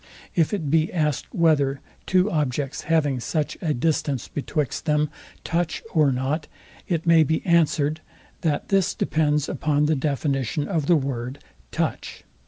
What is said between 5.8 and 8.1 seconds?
or not: it may be answered,